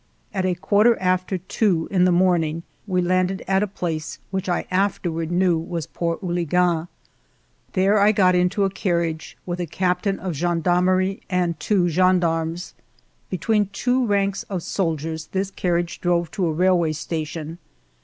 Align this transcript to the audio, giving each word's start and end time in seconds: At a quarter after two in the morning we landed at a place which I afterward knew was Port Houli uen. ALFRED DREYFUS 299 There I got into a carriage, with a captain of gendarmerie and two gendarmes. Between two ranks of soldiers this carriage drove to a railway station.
At 0.33 0.47
a 0.47 0.55
quarter 0.55 0.99
after 0.99 1.37
two 1.37 1.87
in 1.91 2.05
the 2.05 2.11
morning 2.11 2.63
we 2.87 3.03
landed 3.03 3.43
at 3.47 3.61
a 3.61 3.67
place 3.67 4.17
which 4.31 4.49
I 4.49 4.65
afterward 4.71 5.31
knew 5.31 5.59
was 5.59 5.85
Port 5.85 6.21
Houli 6.21 6.47
uen. 6.47 6.57
ALFRED 6.57 6.87
DREYFUS 6.87 7.73
299 7.73 7.73
There 7.73 7.99
I 7.99 8.11
got 8.11 8.33
into 8.33 8.63
a 8.63 8.69
carriage, 8.71 9.37
with 9.45 9.59
a 9.59 9.67
captain 9.67 10.17
of 10.19 10.33
gendarmerie 10.33 11.21
and 11.29 11.59
two 11.59 11.87
gendarmes. 11.87 12.73
Between 13.29 13.67
two 13.67 14.03
ranks 14.07 14.41
of 14.49 14.63
soldiers 14.63 15.27
this 15.33 15.51
carriage 15.51 16.01
drove 16.01 16.31
to 16.31 16.47
a 16.47 16.51
railway 16.51 16.93
station. 16.93 17.59